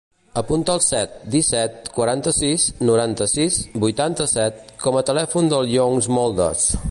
[0.39, 6.71] Apunta el set, disset, quaranta-sis, noranta-sis, vuitanta-set com a telèfon del Younes Moldes.